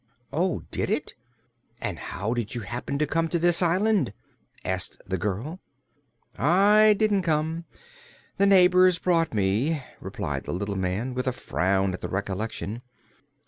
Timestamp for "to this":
3.29-3.61